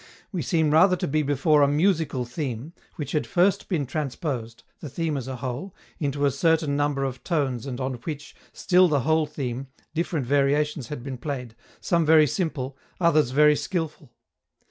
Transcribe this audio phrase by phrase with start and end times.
[0.31, 4.89] We seem rather to be before a musical theme, which had first been transposed, the
[4.89, 9.01] theme as a whole, into a certain number of tones and on which, still the
[9.01, 14.09] whole theme, different variations had been played, some very simple, others very skilful.